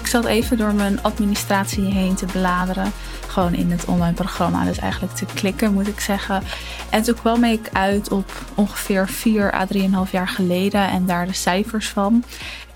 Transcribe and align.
Ik 0.00 0.06
zat 0.06 0.24
even 0.24 0.56
door 0.56 0.74
mijn 0.74 1.02
administratie 1.02 1.84
heen 1.84 2.14
te 2.14 2.26
bladeren. 2.26 2.92
Gewoon 3.26 3.54
in 3.54 3.70
het 3.70 3.84
online 3.84 4.12
programma. 4.12 4.64
Dus 4.64 4.78
eigenlijk 4.78 5.14
te 5.14 5.24
klikken, 5.34 5.72
moet 5.72 5.88
ik 5.88 6.00
zeggen. 6.00 6.42
En 6.90 7.02
toen 7.02 7.14
kwam 7.14 7.44
ik 7.44 7.68
uit 7.72 8.10
op 8.10 8.30
ongeveer 8.54 9.08
4 9.08 9.54
à 9.54 9.66
3,5 10.06 10.10
jaar 10.10 10.28
geleden. 10.28 10.88
En 10.88 11.06
daar 11.06 11.26
de 11.26 11.32
cijfers 11.32 11.88
van 11.88 12.24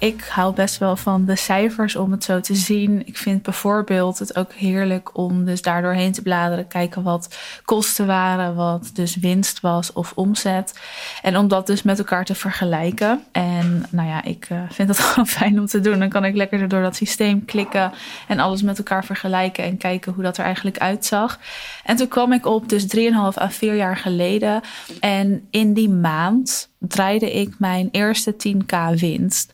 ik 0.05 0.25
hou 0.31 0.55
best 0.55 0.79
wel 0.79 0.97
van 0.97 1.25
de 1.25 1.37
cijfers 1.37 1.97
om 1.97 2.11
het 2.11 2.25
zo 2.25 2.41
te 2.41 2.55
zien. 2.55 3.07
Ik 3.07 3.17
vind 3.17 3.43
bijvoorbeeld 3.43 4.19
het 4.19 4.37
ook 4.37 4.53
heerlijk 4.53 5.17
om 5.17 5.45
dus 5.45 5.63
daardoor 5.63 5.93
heen 5.93 6.13
te 6.13 6.23
bladeren, 6.23 6.67
kijken 6.67 7.03
wat 7.03 7.39
kosten 7.65 8.07
waren, 8.07 8.55
wat 8.55 8.91
dus 8.95 9.17
winst 9.17 9.61
was 9.61 9.93
of 9.93 10.13
omzet. 10.15 10.79
En 11.23 11.37
om 11.37 11.49
dat 11.49 11.67
dus 11.67 11.83
met 11.83 11.99
elkaar 11.99 12.25
te 12.25 12.35
vergelijken. 12.35 13.25
En 13.33 13.85
nou 13.91 14.09
ja, 14.09 14.25
ik 14.25 14.49
uh, 14.53 14.59
vind 14.71 14.89
dat 14.89 14.99
gewoon 15.07 15.27
fijn 15.27 15.59
om 15.59 15.67
te 15.67 15.81
doen. 15.81 15.99
Dan 15.99 16.09
kan 16.09 16.25
ik 16.25 16.35
lekker 16.35 16.69
door 16.69 16.83
dat 16.83 16.97
systeem 16.97 17.45
klikken 17.45 17.93
en 18.29 18.39
alles 18.39 18.63
met 18.63 18.79
elkaar 18.79 19.05
vergelijken 19.05 19.65
en 19.65 19.77
kijken 19.77 20.13
hoe 20.13 20.23
dat 20.23 20.39
er 20.39 20.45
eigenlijk 20.45 20.79
uitzag. 20.79 21.39
En 21.85 21.97
toen 21.97 22.09
kwam 22.09 22.33
ik 22.33 22.47
op 22.47 22.69
dus 22.69 22.97
3,5 22.97 22.99
à 23.41 23.49
4 23.49 23.75
jaar 23.75 23.97
geleden. 23.97 24.61
En 25.01 25.47
in 25.51 25.73
die 25.75 25.91
maand 25.91 26.73
draaide 26.79 27.33
ik 27.33 27.55
mijn 27.59 27.89
eerste 27.93 28.35
10k 28.35 28.99
winst. 28.99 29.53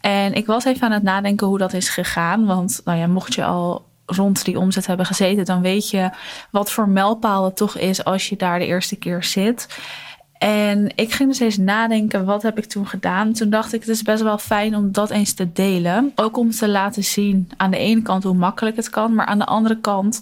En 0.00 0.32
ik 0.32 0.46
was 0.46 0.64
even 0.64 0.86
aan 0.86 0.92
het 0.92 1.02
nadenken 1.02 1.46
hoe 1.46 1.58
dat 1.58 1.72
is 1.72 1.88
gegaan. 1.88 2.46
Want 2.46 2.80
nou 2.84 2.98
ja, 2.98 3.06
mocht 3.06 3.34
je 3.34 3.44
al 3.44 3.88
rond 4.06 4.44
die 4.44 4.58
omzet 4.58 4.86
hebben 4.86 5.06
gezeten, 5.06 5.44
dan 5.44 5.60
weet 5.60 5.90
je 5.90 6.10
wat 6.50 6.70
voor 6.70 6.88
mijlpaal 6.88 7.44
het 7.44 7.56
toch 7.56 7.76
is 7.76 8.04
als 8.04 8.28
je 8.28 8.36
daar 8.36 8.58
de 8.58 8.66
eerste 8.66 8.96
keer 8.96 9.24
zit. 9.24 9.66
En 10.38 10.92
ik 10.94 11.12
ging 11.12 11.28
dus 11.28 11.40
eens 11.40 11.56
nadenken, 11.56 12.24
wat 12.24 12.42
heb 12.42 12.58
ik 12.58 12.64
toen 12.64 12.86
gedaan? 12.86 13.32
Toen 13.32 13.50
dacht 13.50 13.72
ik, 13.72 13.80
het 13.80 13.88
is 13.88 14.02
best 14.02 14.22
wel 14.22 14.38
fijn 14.38 14.76
om 14.76 14.92
dat 14.92 15.10
eens 15.10 15.32
te 15.32 15.52
delen. 15.52 16.12
Ook 16.14 16.36
om 16.36 16.50
te 16.50 16.68
laten 16.68 17.04
zien 17.04 17.50
aan 17.56 17.70
de 17.70 17.78
ene 17.78 18.02
kant 18.02 18.24
hoe 18.24 18.34
makkelijk 18.34 18.76
het 18.76 18.90
kan, 18.90 19.14
maar 19.14 19.26
aan 19.26 19.38
de 19.38 19.46
andere 19.46 19.80
kant 19.80 20.20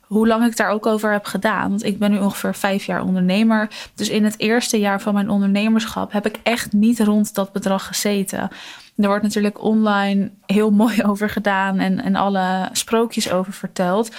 hoe 0.00 0.26
lang 0.26 0.46
ik 0.46 0.56
daar 0.56 0.70
ook 0.70 0.86
over 0.86 1.12
heb 1.12 1.24
gedaan. 1.24 1.68
Want 1.68 1.84
ik 1.84 1.98
ben 1.98 2.10
nu 2.10 2.18
ongeveer 2.18 2.54
vijf 2.54 2.84
jaar 2.84 3.02
ondernemer. 3.02 3.68
Dus 3.94 4.08
in 4.08 4.24
het 4.24 4.38
eerste 4.38 4.78
jaar 4.78 5.00
van 5.00 5.14
mijn 5.14 5.30
ondernemerschap 5.30 6.12
heb 6.12 6.26
ik 6.26 6.38
echt 6.42 6.72
niet 6.72 7.00
rond 7.00 7.34
dat 7.34 7.52
bedrag 7.52 7.86
gezeten. 7.86 8.50
Er 8.98 9.08
wordt 9.08 9.22
natuurlijk 9.22 9.62
online 9.62 10.30
heel 10.46 10.70
mooi 10.70 11.02
over 11.10 11.30
gedaan 11.30 11.78
en, 11.78 12.02
en 12.02 12.16
alle 12.16 12.68
sprookjes 12.72 13.30
over 13.32 13.52
verteld. 13.52 14.10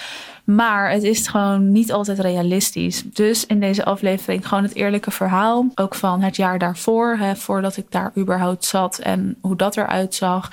Maar 0.44 0.90
het 0.90 1.02
is 1.02 1.26
gewoon 1.26 1.72
niet 1.72 1.92
altijd 1.92 2.18
realistisch. 2.18 3.02
Dus 3.12 3.46
in 3.46 3.60
deze 3.60 3.84
aflevering 3.84 4.48
gewoon 4.48 4.64
het 4.64 4.74
eerlijke 4.74 5.10
verhaal. 5.10 5.66
Ook 5.74 5.94
van 5.94 6.22
het 6.22 6.36
jaar 6.36 6.58
daarvoor, 6.58 7.16
hè, 7.16 7.36
voordat 7.36 7.76
ik 7.76 7.90
daar 7.90 8.12
überhaupt 8.16 8.64
zat 8.64 8.98
en 8.98 9.36
hoe 9.40 9.56
dat 9.56 9.76
eruit 9.76 10.14
zag. 10.14 10.50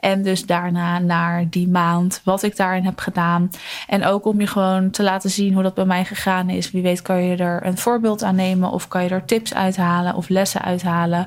En 0.00 0.22
dus 0.22 0.46
daarna 0.46 0.98
naar 0.98 1.46
die 1.50 1.68
maand, 1.68 2.20
wat 2.24 2.42
ik 2.42 2.56
daarin 2.56 2.84
heb 2.84 2.98
gedaan. 2.98 3.50
En 3.86 4.04
ook 4.04 4.24
om 4.24 4.40
je 4.40 4.46
gewoon 4.46 4.90
te 4.90 5.02
laten 5.02 5.30
zien 5.30 5.54
hoe 5.54 5.62
dat 5.62 5.74
bij 5.74 5.84
mij 5.84 6.04
gegaan 6.04 6.48
is. 6.48 6.70
Wie 6.70 6.82
weet 6.82 7.02
kan 7.02 7.22
je 7.22 7.36
er 7.36 7.66
een 7.66 7.78
voorbeeld 7.78 8.22
aan 8.22 8.34
nemen 8.34 8.70
of 8.70 8.88
kan 8.88 9.02
je 9.02 9.08
er 9.08 9.24
tips 9.24 9.54
uithalen 9.54 10.14
of 10.14 10.28
lessen 10.28 10.62
uithalen. 10.62 11.26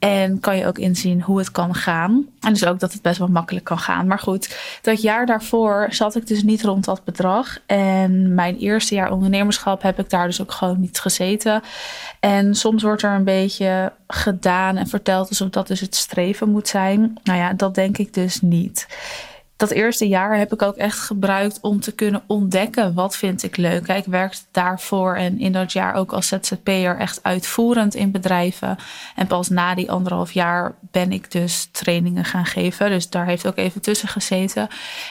En 0.00 0.40
kan 0.40 0.56
je 0.56 0.66
ook 0.66 0.78
inzien 0.78 1.22
hoe 1.22 1.38
het 1.38 1.50
kan 1.50 1.74
gaan. 1.74 2.26
En 2.40 2.52
dus 2.52 2.64
ook 2.64 2.80
dat 2.80 2.92
het 2.92 3.02
best 3.02 3.18
wel 3.18 3.28
makkelijk 3.28 3.64
kan 3.64 3.78
gaan. 3.78 4.06
Maar 4.06 4.18
goed, 4.18 4.58
dat 4.82 5.02
jaar 5.02 5.26
daarvoor 5.26 5.86
zat 5.90 6.16
ik 6.16 6.26
dus 6.26 6.42
niet 6.42 6.62
rond 6.62 6.84
dat 6.84 7.04
bedrag. 7.04 7.58
En 7.66 8.34
mijn 8.34 8.56
eerste 8.56 8.94
jaar 8.94 9.12
ondernemerschap 9.12 9.82
heb 9.82 9.98
ik 9.98 10.10
daar 10.10 10.26
dus 10.26 10.40
ook 10.40 10.52
gewoon 10.52 10.80
niet 10.80 11.00
gezeten. 11.00 11.62
En 12.20 12.54
soms 12.54 12.82
wordt 12.82 13.02
er 13.02 13.14
een 13.14 13.24
beetje 13.24 13.92
gedaan 14.06 14.76
en 14.76 14.86
verteld 14.86 15.28
alsof 15.28 15.48
dat 15.48 15.66
dus 15.66 15.80
het 15.80 15.94
streven 15.94 16.50
moet 16.50 16.68
zijn. 16.68 17.18
Nou 17.22 17.38
ja, 17.38 17.52
dat 17.52 17.74
denk 17.74 17.98
ik 17.98 18.14
dus 18.14 18.40
niet 18.40 18.86
dat 19.60 19.70
eerste 19.70 20.08
jaar 20.08 20.38
heb 20.38 20.52
ik 20.52 20.62
ook 20.62 20.76
echt 20.76 20.98
gebruikt 20.98 21.58
om 21.60 21.80
te 21.80 21.92
kunnen 21.92 22.22
ontdekken 22.26 22.94
wat 22.94 23.16
vind 23.16 23.42
ik 23.42 23.56
leuk. 23.56 23.86
Ik 23.86 24.04
werkte 24.04 24.40
daarvoor 24.50 25.14
en 25.14 25.38
in 25.38 25.52
dat 25.52 25.72
jaar 25.72 25.94
ook 25.94 26.12
als 26.12 26.28
ZZP'er 26.28 26.96
echt 26.96 27.20
uitvoerend 27.22 27.94
in 27.94 28.10
bedrijven. 28.10 28.76
En 29.16 29.26
pas 29.26 29.48
na 29.48 29.74
die 29.74 29.90
anderhalf 29.90 30.32
jaar 30.32 30.74
ben 30.90 31.12
ik 31.12 31.30
dus 31.30 31.68
trainingen 31.72 32.24
gaan 32.24 32.46
geven. 32.46 32.90
Dus 32.90 33.08
daar 33.08 33.26
heeft 33.26 33.46
ook 33.46 33.56
even 33.56 33.80
tussen 33.80 34.08
gezeten. 34.08 34.68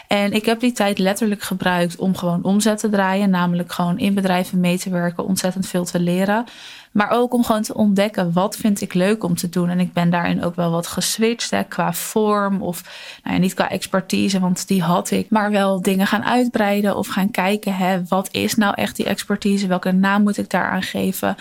En 0.08 0.34
ik 0.34 0.46
heb 0.46 0.60
die 0.60 0.72
tijd 0.72 0.98
letterlijk 0.98 1.42
gebruikt 1.42 1.96
om 1.96 2.16
gewoon 2.16 2.44
omzet 2.44 2.80
te 2.80 2.90
draaien. 2.90 3.30
Namelijk 3.30 3.72
gewoon 3.72 4.00
in 4.00 4.14
bedrijven 4.14 4.60
mee 4.60 4.78
te 4.78 4.90
werken, 4.90 5.26
ontzettend 5.26 5.68
veel 5.68 5.86
te 5.86 6.00
leren. 6.00 6.46
Maar 6.92 7.10
ook 7.10 7.34
om 7.34 7.44
gewoon 7.44 7.62
te 7.62 7.74
ontdekken 7.74 8.34
wat 8.34 8.56
vind 8.56 8.82
ik 8.82 8.94
leuk 8.94 9.24
om 9.24 9.36
te 9.36 9.50
doen. 9.50 9.70
En 9.70 9.80
ik 9.80 9.94
ben 9.94 10.10
daarin 10.10 10.44
ook 10.44 10.56
wel 10.56 10.72
wat 10.72 10.88
geswitcht 10.88 11.52
hè, 11.52 11.64
qua 11.64 11.94
vorm 11.94 12.62
of 12.62 12.84
nou 13.24 13.36
ja, 13.36 13.42
niet 13.42 13.54
qua 13.54 13.70
expertise, 13.70 14.40
want 14.40 14.68
die 14.68 14.82
had 14.82 15.12
ik. 15.12 15.30
Maar 15.30 15.52
wel 15.52 15.82
dingen 15.82 16.08
gaan 16.08 16.24
uitbreiden 16.24 16.98
of 16.98 17.08
gaan 17.08 17.32
kijken. 17.32 17.76
Hè, 17.76 18.04
wat 18.08 18.28
is 18.32 18.56
nou 18.56 18.74
echt 18.76 18.96
die 18.96 19.06
expertise? 19.06 19.68
Welke 19.68 19.92
naam 19.92 20.24
moet 20.24 20.38
ik 20.38 20.50
daaraan 20.50 20.84
geven? 20.84 21.36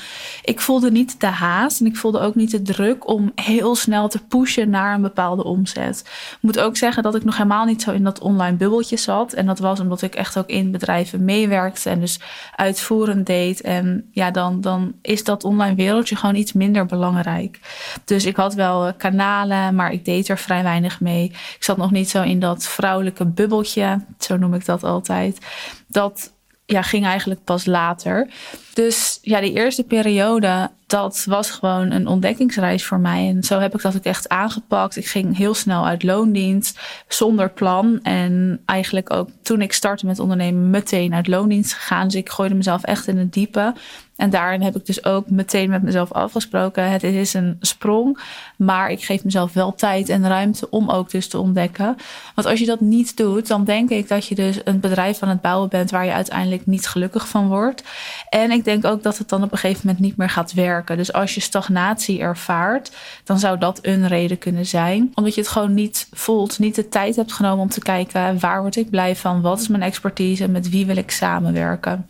Ik 0.44 0.60
voelde 0.60 0.90
niet 0.90 1.20
de 1.20 1.26
haast 1.26 1.80
en 1.80 1.86
ik 1.86 1.96
voelde 1.96 2.20
ook 2.20 2.34
niet 2.34 2.50
de 2.50 2.62
druk 2.62 3.08
om 3.08 3.32
heel 3.34 3.76
snel 3.76 4.08
te 4.08 4.24
pushen 4.28 4.70
naar 4.70 4.94
een 4.94 5.02
bepaalde 5.02 5.44
omzet. 5.44 6.00
Ik 6.06 6.38
moet 6.40 6.58
ook 6.58 6.76
zeggen 6.76 7.02
dat 7.02 7.14
ik 7.14 7.24
nog 7.24 7.36
helemaal 7.36 7.64
niet 7.64 7.82
zo 7.82 7.90
in 7.90 8.04
dat 8.04 8.20
online 8.20 8.56
bubbeltje 8.56 8.96
zat. 8.96 9.32
En 9.32 9.46
dat 9.46 9.58
was 9.58 9.80
omdat 9.80 10.02
ik 10.02 10.14
echt 10.14 10.38
ook 10.38 10.48
in 10.48 10.70
bedrijven 10.70 11.24
meewerkte 11.24 11.90
en 11.90 12.00
dus 12.00 12.20
uitvoerend 12.56 13.26
deed. 13.26 13.60
En 13.60 14.08
ja, 14.12 14.30
dan, 14.30 14.60
dan 14.60 14.92
is 15.02 15.24
dat 15.24 15.37
online 15.44 15.74
wereldje 15.74 16.16
gewoon 16.16 16.34
iets 16.34 16.52
minder 16.52 16.86
belangrijk. 16.86 17.60
Dus 18.04 18.24
ik 18.24 18.36
had 18.36 18.54
wel 18.54 18.86
eh, 18.86 18.92
kanalen, 18.96 19.74
maar 19.74 19.92
ik 19.92 20.04
deed 20.04 20.28
er 20.28 20.38
vrij 20.38 20.62
weinig 20.62 21.00
mee. 21.00 21.24
Ik 21.24 21.56
zat 21.58 21.76
nog 21.76 21.90
niet 21.90 22.10
zo 22.10 22.22
in 22.22 22.40
dat 22.40 22.66
vrouwelijke 22.66 23.26
bubbeltje, 23.26 24.00
zo 24.18 24.36
noem 24.36 24.54
ik 24.54 24.64
dat 24.64 24.84
altijd. 24.84 25.38
Dat 25.86 26.32
ja, 26.66 26.82
ging 26.82 27.04
eigenlijk 27.04 27.44
pas 27.44 27.66
later. 27.66 28.30
Dus 28.78 29.18
ja, 29.22 29.40
die 29.40 29.52
eerste 29.52 29.84
periode, 29.84 30.70
dat 30.86 31.24
was 31.28 31.50
gewoon 31.50 31.90
een 31.90 32.06
ontdekkingsreis 32.06 32.84
voor 32.84 32.98
mij. 32.98 33.28
En 33.28 33.42
zo 33.42 33.58
heb 33.58 33.74
ik 33.74 33.82
dat 33.82 33.96
ook 33.96 34.04
echt 34.04 34.28
aangepakt. 34.28 34.96
Ik 34.96 35.06
ging 35.06 35.36
heel 35.36 35.54
snel 35.54 35.86
uit 35.86 36.02
loondienst, 36.02 36.80
zonder 37.08 37.50
plan. 37.50 38.02
En 38.02 38.60
eigenlijk 38.64 39.12
ook 39.12 39.28
toen 39.42 39.60
ik 39.60 39.72
startte 39.72 40.06
met 40.06 40.18
ondernemen, 40.18 40.70
meteen 40.70 41.14
uit 41.14 41.26
loondienst 41.26 41.72
gegaan. 41.72 42.04
Dus 42.04 42.14
ik 42.14 42.30
gooide 42.30 42.54
mezelf 42.54 42.82
echt 42.82 43.06
in 43.06 43.18
het 43.18 43.32
diepe. 43.32 43.74
En 44.18 44.30
daarin 44.30 44.62
heb 44.62 44.76
ik 44.76 44.86
dus 44.86 45.04
ook 45.04 45.30
meteen 45.30 45.70
met 45.70 45.82
mezelf 45.82 46.12
afgesproken. 46.12 46.90
Het 46.90 47.02
is 47.02 47.34
een 47.34 47.56
sprong, 47.60 48.18
maar 48.56 48.90
ik 48.90 49.04
geef 49.04 49.24
mezelf 49.24 49.52
wel 49.52 49.74
tijd 49.74 50.08
en 50.08 50.28
ruimte 50.28 50.70
om 50.70 50.90
ook 50.90 51.10
dus 51.10 51.28
te 51.28 51.38
ontdekken. 51.38 51.96
Want 52.34 52.48
als 52.48 52.60
je 52.60 52.66
dat 52.66 52.80
niet 52.80 53.16
doet, 53.16 53.46
dan 53.46 53.64
denk 53.64 53.90
ik 53.90 54.08
dat 54.08 54.26
je 54.26 54.34
dus 54.34 54.60
een 54.64 54.80
bedrijf 54.80 55.22
aan 55.22 55.28
het 55.28 55.40
bouwen 55.40 55.68
bent 55.68 55.90
waar 55.90 56.04
je 56.04 56.12
uiteindelijk 56.12 56.66
niet 56.66 56.86
gelukkig 56.86 57.28
van 57.28 57.48
wordt. 57.48 57.82
En 58.28 58.50
ik 58.50 58.64
denk 58.68 58.84
ook 58.84 59.02
dat 59.02 59.18
het 59.18 59.28
dan 59.28 59.42
op 59.42 59.52
een 59.52 59.58
gegeven 59.58 59.80
moment 59.84 60.04
niet 60.04 60.16
meer 60.16 60.30
gaat 60.30 60.52
werken. 60.52 60.96
Dus 60.96 61.12
als 61.12 61.34
je 61.34 61.40
stagnatie 61.40 62.20
ervaart, 62.20 62.92
dan 63.24 63.38
zou 63.38 63.58
dat 63.58 63.78
een 63.82 64.08
reden 64.08 64.38
kunnen 64.38 64.66
zijn. 64.66 65.12
Omdat 65.14 65.34
je 65.34 65.40
het 65.40 65.50
gewoon 65.50 65.74
niet 65.74 66.08
voelt, 66.12 66.58
niet 66.58 66.74
de 66.74 66.88
tijd 66.88 67.16
hebt 67.16 67.32
genomen 67.32 67.62
om 67.62 67.68
te 67.68 67.80
kijken 67.80 68.40
waar 68.40 68.60
word 68.60 68.76
ik 68.76 68.90
blij 68.90 69.16
van, 69.16 69.40
wat 69.40 69.60
is 69.60 69.68
mijn 69.68 69.82
expertise, 69.82 70.48
met 70.48 70.68
wie 70.68 70.86
wil 70.86 70.96
ik 70.96 71.10
samenwerken. 71.10 72.06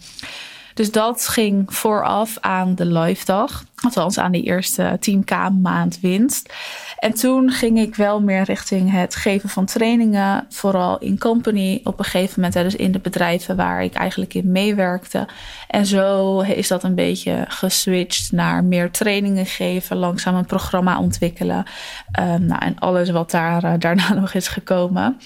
Dus 0.75 0.91
dat 0.91 1.29
ging 1.29 1.75
vooraf 1.75 2.37
aan 2.41 2.75
de 2.75 2.87
live 2.87 3.25
dag. 3.25 3.65
Althans, 3.85 4.19
aan 4.19 4.33
die 4.33 4.43
eerste 4.43 4.99
10k 5.11 5.35
maand 5.61 6.01
winst. 6.01 6.53
En 6.99 7.15
toen 7.15 7.51
ging 7.51 7.79
ik 7.79 7.95
wel 7.95 8.21
meer 8.21 8.43
richting 8.43 8.93
het 8.93 9.15
geven 9.15 9.49
van 9.49 9.65
trainingen, 9.65 10.47
vooral 10.49 10.99
in 10.99 11.19
company. 11.19 11.81
Op 11.85 11.99
een 11.99 12.05
gegeven 12.05 12.41
moment, 12.41 12.55
dus 12.55 12.75
in 12.75 12.93
de 12.93 12.99
bedrijven 12.99 13.57
waar 13.57 13.83
ik 13.83 13.95
eigenlijk 13.95 14.35
in 14.35 14.53
meewerkte. 14.53 15.29
En 15.69 15.87
zo 15.87 16.41
is 16.41 16.69
dat 16.69 16.85
een 16.85 16.95
beetje 16.95 17.45
geswitcht 17.49 18.33
naar 18.33 18.65
meer 18.65 18.91
trainingen 18.91 19.47
geven, 19.47 19.97
langzaam 19.97 20.35
een 20.35 20.47
programma 20.47 20.99
ontwikkelen. 20.99 21.65
Um, 22.21 22.47
nou, 22.47 22.65
en 22.65 22.79
alles 22.79 23.11
wat 23.11 23.31
daar, 23.31 23.65
uh, 23.65 23.73
daarna 23.79 24.15
nog 24.21 24.35
is 24.35 24.49
gekomen. 24.49 25.17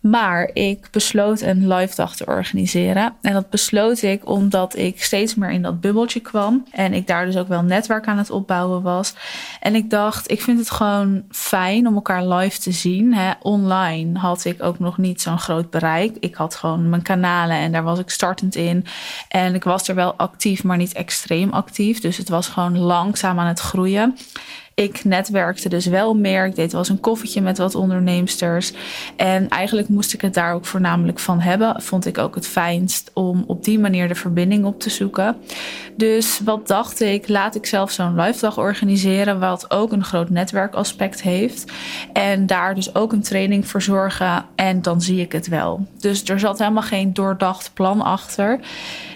Maar 0.00 0.50
ik 0.52 0.88
besloot 0.90 1.40
een 1.40 1.68
live 1.74 1.94
dag 1.94 2.16
te 2.16 2.26
organiseren. 2.26 3.14
En 3.22 3.32
dat 3.32 3.50
besloot 3.50 4.02
ik 4.02 4.28
omdat 4.28 4.76
ik 4.76 5.02
steeds 5.02 5.34
meer 5.34 5.50
in 5.50 5.62
dat 5.62 5.80
bubbeltje 5.80 6.20
kwam. 6.20 6.64
En 6.70 6.92
ik 6.92 7.06
daar 7.06 7.26
dus 7.26 7.36
ook 7.36 7.48
wel 7.48 7.62
netwerk 7.62 7.93
aan 8.02 8.18
het 8.18 8.30
opbouwen 8.30 8.82
was. 8.82 9.14
En 9.60 9.74
ik 9.74 9.90
dacht, 9.90 10.30
ik 10.30 10.42
vind 10.42 10.58
het 10.58 10.70
gewoon 10.70 11.22
fijn 11.30 11.86
om 11.86 11.94
elkaar 11.94 12.26
live 12.26 12.60
te 12.60 12.72
zien. 12.72 13.14
Hè. 13.14 13.32
Online 13.42 14.18
had 14.18 14.44
ik 14.44 14.62
ook 14.62 14.78
nog 14.78 14.98
niet 14.98 15.20
zo'n 15.20 15.38
groot 15.38 15.70
bereik. 15.70 16.16
Ik 16.20 16.34
had 16.34 16.54
gewoon 16.54 16.88
mijn 16.88 17.02
kanalen 17.02 17.56
en 17.56 17.72
daar 17.72 17.82
was 17.82 17.98
ik 17.98 18.10
startend 18.10 18.54
in. 18.54 18.86
En 19.28 19.54
ik 19.54 19.64
was 19.64 19.88
er 19.88 19.94
wel 19.94 20.14
actief, 20.14 20.64
maar 20.64 20.76
niet 20.76 20.92
extreem 20.92 21.50
actief. 21.50 22.00
Dus 22.00 22.16
het 22.16 22.28
was 22.28 22.48
gewoon 22.48 22.78
langzaam 22.78 23.38
aan 23.38 23.46
het 23.46 23.60
groeien 23.60 24.16
Ik 24.74 25.04
netwerkte 25.04 25.68
dus 25.68 25.86
wel 25.86 26.14
meer. 26.14 26.46
Ik 26.46 26.54
deed 26.54 26.72
wel 26.72 26.80
eens 26.80 26.90
een 26.90 27.00
koffietje 27.00 27.40
met 27.40 27.58
wat 27.58 27.74
onderneemsters. 27.74 28.72
En 29.16 29.48
eigenlijk 29.48 29.88
moest 29.88 30.12
ik 30.12 30.20
het 30.20 30.34
daar 30.34 30.54
ook 30.54 30.66
voornamelijk 30.66 31.18
van 31.18 31.40
hebben. 31.40 31.82
Vond 31.82 32.06
ik 32.06 32.18
ook 32.18 32.34
het 32.34 32.46
fijnst 32.46 33.10
om 33.12 33.44
op 33.46 33.64
die 33.64 33.78
manier 33.78 34.08
de 34.08 34.14
verbinding 34.14 34.64
op 34.64 34.80
te 34.80 34.90
zoeken. 34.90 35.36
Dus 35.96 36.40
wat 36.44 36.66
dacht 36.66 37.00
ik, 37.00 37.28
laat 37.28 37.54
ik 37.54 37.66
zelf 37.66 37.90
zo'n 37.90 38.20
live 38.20 38.40
dag 38.40 38.58
organiseren, 38.58 39.40
wat 39.40 39.70
ook 39.70 39.92
een 39.92 40.04
groot 40.04 40.30
netwerkaspect 40.30 41.22
heeft. 41.22 41.72
En 42.12 42.46
daar 42.46 42.74
dus 42.74 42.94
ook 42.94 43.12
een 43.12 43.22
training 43.22 43.66
voor 43.66 43.82
zorgen. 43.82 44.44
En 44.54 44.82
dan 44.82 45.00
zie 45.00 45.20
ik 45.20 45.32
het 45.32 45.48
wel. 45.48 45.86
Dus 45.98 46.24
er 46.24 46.38
zat 46.38 46.58
helemaal 46.58 46.82
geen 46.82 47.12
doordacht 47.12 47.70
plan 47.74 48.00
achter. 48.00 48.60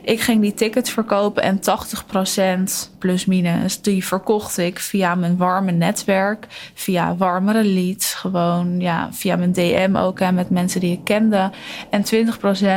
Ik 0.08 0.20
ging 0.20 0.40
die 0.40 0.54
tickets 0.54 0.90
verkopen 0.90 1.42
en 1.42 1.60
80% 1.60 2.98
plus 2.98 3.24
minus, 3.24 3.80
die 3.80 4.04
verkocht 4.04 4.58
ik 4.58 4.78
via 4.78 5.14
mijn 5.14 5.36
warme 5.36 5.70
netwerk, 5.70 6.46
via 6.74 7.16
warmere 7.16 7.64
leads, 7.64 8.14
gewoon 8.14 8.80
ja, 8.80 9.08
via 9.12 9.36
mijn 9.36 9.52
DM 9.52 9.96
ook 9.96 10.20
en 10.20 10.34
met 10.34 10.50
mensen 10.50 10.80
die 10.80 10.92
ik 10.92 11.04
kende. 11.04 11.50
En 11.90 12.04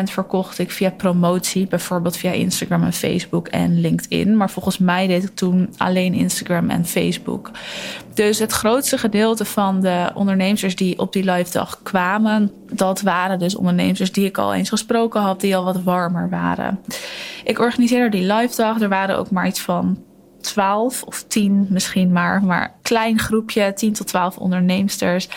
20% 0.07 0.11
verkocht 0.11 0.59
ik 0.59 0.71
via 0.71 0.89
promotie, 0.89 1.67
bijvoorbeeld 1.67 2.17
via 2.17 2.31
Instagram 2.31 2.83
en 2.83 2.93
Facebook 2.93 3.47
en 3.47 3.81
LinkedIn. 3.81 4.37
Maar 4.37 4.49
volgens 4.49 4.77
mij 4.77 5.07
deed 5.07 5.23
ik 5.23 5.35
toen 5.35 5.73
alleen 5.77 6.13
Instagram 6.13 6.69
en 6.69 6.85
Facebook. 6.85 7.51
Dus 8.13 8.39
het 8.39 8.51
grootste 8.51 8.97
gedeelte 8.97 9.45
van 9.45 9.81
de 9.81 10.11
ondernemers 10.13 10.75
die 10.75 10.99
op 10.99 11.13
die 11.13 11.31
live 11.31 11.51
dag 11.51 11.79
kwamen, 11.83 12.51
dat 12.71 13.01
waren 13.01 13.39
dus 13.39 13.55
ondernemers 13.55 14.11
die 14.11 14.25
ik 14.25 14.37
al 14.37 14.53
eens 14.53 14.69
gesproken 14.69 15.21
had, 15.21 15.41
die 15.41 15.55
al 15.55 15.63
wat 15.63 15.83
warmer 15.83 16.29
waren. 16.29 16.79
Ik 17.43 17.59
organiseerde 17.59 18.17
die 18.17 18.33
live 18.33 18.55
dag. 18.55 18.81
Er 18.81 18.89
waren 18.89 19.17
ook 19.17 19.31
maar 19.31 19.47
iets 19.47 19.61
van 19.61 20.03
12 20.41 21.03
of 21.03 21.23
10 21.23 21.67
misschien 21.69 22.11
maar, 22.11 22.43
maar 22.43 22.75
klein 22.81 23.19
groepje, 23.19 23.73
10 23.73 23.93
tot 23.93 24.07
12 24.07 24.37
onderneemsters. 24.37 25.29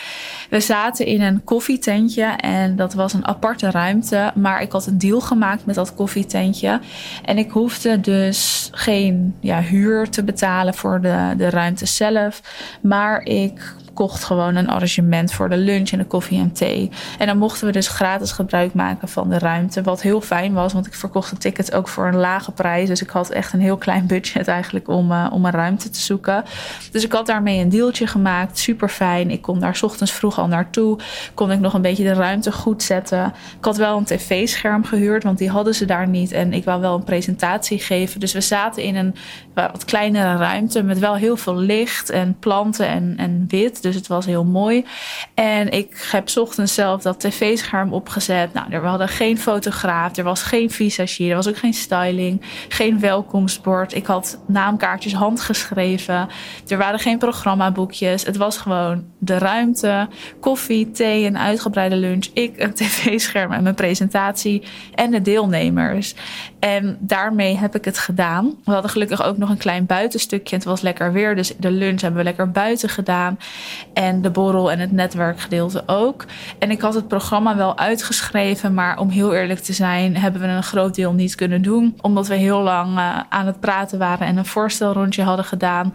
We 0.50 0.60
zaten 0.60 1.06
in 1.06 1.22
een 1.22 1.44
koffietentje 1.44 2.24
en 2.24 2.76
dat 2.76 2.94
was 2.94 3.12
een 3.12 3.26
aparte 3.26 3.70
ruimte, 3.70 4.32
maar 4.34 4.62
ik 4.62 4.72
had 4.72 4.86
een 4.86 4.98
deal 4.98 5.20
gemaakt 5.20 5.66
met 5.66 5.74
dat 5.74 5.94
koffietentje 5.94 6.80
en 7.24 7.38
ik 7.38 7.50
hoefde 7.50 8.00
dus 8.00 8.68
geen 8.72 9.34
ja, 9.40 9.60
huur 9.60 10.10
te 10.10 10.24
betalen 10.24 10.74
voor 10.74 11.00
de, 11.00 11.34
de 11.36 11.50
ruimte 11.50 11.86
zelf, 11.86 12.40
maar 12.80 13.22
ik 13.22 13.74
kocht 13.94 14.24
gewoon 14.24 14.56
een 14.56 14.68
arrangement 14.68 15.32
voor 15.32 15.48
de 15.48 15.56
lunch 15.56 15.90
en 15.90 15.98
de 15.98 16.04
koffie 16.04 16.38
en 16.38 16.52
thee. 16.52 16.90
En 17.18 17.26
dan 17.26 17.38
mochten 17.38 17.66
we 17.66 17.72
dus 17.72 17.88
gratis 17.88 18.32
gebruik 18.32 18.74
maken 18.74 19.08
van 19.08 19.28
de 19.28 19.38
ruimte. 19.38 19.82
Wat 19.82 20.02
heel 20.02 20.20
fijn 20.20 20.52
was, 20.52 20.72
want 20.72 20.86
ik 20.86 20.94
verkocht 20.94 21.30
de 21.30 21.36
tickets 21.36 21.72
ook 21.72 21.88
voor 21.88 22.06
een 22.06 22.16
lage 22.16 22.52
prijs. 22.52 22.88
Dus 22.88 23.02
ik 23.02 23.10
had 23.10 23.30
echt 23.30 23.52
een 23.52 23.60
heel 23.60 23.76
klein 23.76 24.06
budget 24.06 24.48
eigenlijk 24.48 24.88
om, 24.88 25.10
uh, 25.10 25.26
om 25.32 25.44
een 25.44 25.52
ruimte 25.52 25.90
te 25.90 26.00
zoeken. 26.00 26.44
Dus 26.90 27.04
ik 27.04 27.12
had 27.12 27.28
daarmee 27.44 27.62
een 27.62 27.70
deeltje 27.70 28.06
gemaakt. 28.06 28.58
Super 28.58 28.88
fijn. 28.88 29.30
Ik 29.30 29.42
kon 29.42 29.60
daar 29.60 29.78
ochtends 29.82 30.12
vroeg 30.12 30.38
al 30.38 30.46
naartoe. 30.46 30.98
Kon 31.34 31.50
ik 31.50 31.60
nog 31.60 31.74
een 31.74 31.82
beetje 31.82 32.04
de 32.04 32.12
ruimte 32.12 32.52
goed 32.52 32.82
zetten. 32.82 33.32
Ik 33.58 33.64
had 33.64 33.76
wel 33.76 33.96
een 33.96 34.04
tv-scherm 34.04 34.84
gehuurd, 34.84 35.22
want 35.22 35.38
die 35.38 35.50
hadden 35.50 35.74
ze 35.74 35.84
daar 35.84 36.08
niet. 36.08 36.32
En 36.32 36.52
ik 36.52 36.64
wou 36.64 36.80
wel 36.80 36.94
een 36.94 37.04
presentatie 37.04 37.78
geven. 37.78 38.20
Dus 38.20 38.32
we 38.32 38.40
zaten 38.40 38.82
in 38.82 38.96
een 38.96 39.14
wat 39.54 39.84
kleinere 39.84 40.36
ruimte 40.36 40.82
met 40.82 40.98
wel 40.98 41.16
heel 41.16 41.36
veel 41.36 41.56
licht 41.56 42.10
en 42.10 42.36
planten 42.38 42.86
en, 42.86 43.14
en 43.16 43.44
wit. 43.48 43.82
Dus 43.82 43.94
het 43.94 44.06
was 44.06 44.26
heel 44.26 44.44
mooi. 44.44 44.84
En 45.34 45.70
ik 45.70 46.08
heb 46.10 46.28
ochtends 46.34 46.74
zelf 46.74 47.02
dat 47.02 47.20
tv-scherm 47.20 47.92
opgezet. 47.92 48.52
Nou, 48.52 48.72
er 48.72 48.84
hadden 48.84 49.08
geen 49.08 49.38
fotograaf, 49.38 50.16
er 50.16 50.24
was 50.24 50.42
geen 50.42 50.70
visagier, 50.70 51.30
er 51.30 51.36
was 51.36 51.48
ook 51.48 51.56
geen 51.56 51.74
styling, 51.74 52.40
geen 52.68 53.00
welkomstbord. 53.00 53.94
Ik 53.94 54.06
had 54.06 54.38
naamkaartjes 54.46 55.12
handgeschreven. 55.12 56.28
Er 56.68 56.78
waren 56.78 56.98
geen 56.98 57.18
programmaboekjes. 57.24 58.24
Het 58.24 58.36
was 58.36 58.58
gewoon 58.58 59.04
de 59.18 59.38
ruimte, 59.38 60.08
koffie, 60.40 60.90
thee, 60.90 61.26
een 61.26 61.38
uitgebreide 61.38 61.96
lunch. 61.96 62.26
Ik, 62.32 62.58
een 62.58 62.74
tv-scherm 62.80 63.52
en 63.52 63.62
mijn 63.62 63.74
presentatie 63.74 64.62
en 64.94 65.10
de 65.10 65.22
deelnemers. 65.22 66.14
En 66.58 66.96
daarmee 67.00 67.56
heb 67.56 67.74
ik 67.74 67.84
het 67.84 67.98
gedaan. 67.98 68.54
We 68.64 68.72
hadden 68.72 68.90
gelukkig 68.90 69.24
ook 69.24 69.36
nog 69.36 69.50
een 69.50 69.56
klein 69.56 69.86
buitenstukje. 69.86 70.56
Het 70.56 70.64
was 70.64 70.80
lekker 70.80 71.12
weer, 71.12 71.36
dus 71.36 71.54
de 71.56 71.70
lunch 71.70 72.00
hebben 72.00 72.18
we 72.18 72.24
lekker 72.24 72.50
buiten 72.50 72.88
gedaan. 72.88 73.38
En 73.94 74.22
de 74.22 74.30
borrel 74.30 74.70
en 74.70 74.78
het 74.78 74.92
netwerkgedeelte 74.92 75.82
ook. 75.86 76.24
En 76.58 76.70
ik 76.70 76.80
had 76.80 76.94
het 76.94 77.08
programma 77.08 77.56
wel 77.56 77.78
uitgeschreven, 77.78 78.74
maar 78.74 78.98
om 78.98 79.08
heel 79.08 79.34
eerlijk 79.34 79.60
te 79.60 79.72
zijn, 79.72 80.16
hebben 80.16 80.40
we 80.40 80.46
een 80.46 80.62
groot 80.62 80.94
deel 80.94 81.12
niet 81.12 81.34
kunnen 81.34 81.62
doen. 81.62 81.98
Omdat 82.00 82.26
we 82.26 82.34
heel 82.34 82.60
lang 82.60 82.98
uh, 82.98 83.18
aan 83.28 83.46
het 83.46 83.60
praten 83.60 83.98
waren 83.98 84.26
en 84.26 84.36
een 84.36 84.46
voorstelrondje 84.46 85.22
hadden 85.22 85.44
gedaan. 85.44 85.92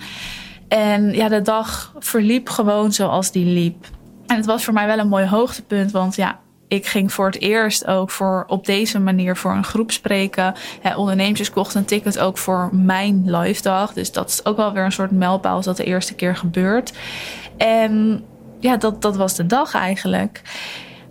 En 0.70 1.14
ja, 1.14 1.28
de 1.28 1.42
dag 1.42 1.94
verliep 2.00 2.50
gewoon 2.50 2.92
zoals 2.92 3.32
die 3.32 3.46
liep. 3.46 3.86
En 4.28 4.36
het 4.36 4.46
was 4.46 4.64
voor 4.64 4.74
mij 4.74 4.88
wel 4.88 5.00
een 5.00 5.08
mooi 5.08 5.28
hoogtepunt, 5.28 5.92
want 5.92 6.16
ja, 6.16 6.40
ik 6.68 6.86
ging 6.86 7.14
voor 7.14 7.26
het 7.26 7.42
eerst 7.42 7.86
ook 7.86 8.10
voor 8.10 8.44
op 8.48 8.66
deze 8.66 9.00
manier 9.00 9.36
voor 9.36 9.52
een 9.52 9.64
groep 9.64 9.92
spreken. 9.92 10.54
Ondernemers 10.96 11.52
kochten 11.52 11.80
een 11.80 11.86
ticket 11.86 12.20
ook 12.20 12.38
voor 12.38 12.70
mijn 12.72 13.24
live 13.26 13.62
dag. 13.62 13.94
Dus 13.94 14.12
dat 14.12 14.30
is 14.30 14.46
ook 14.46 14.58
wel 14.58 14.74
weer 14.74 14.84
een 14.84 14.92
soort 14.92 15.12
mijlpaal 15.12 15.56
als 15.56 15.66
dat 15.66 15.78
de 15.78 15.84
eerste 15.84 16.16
keer 16.16 16.36
gebeurt. 16.36 16.94
En 17.58 18.24
ja, 18.60 18.78
dat, 18.78 19.02
dat 19.02 19.16
was 19.16 19.36
de 19.36 19.46
dag 19.46 19.74
eigenlijk. 19.74 20.42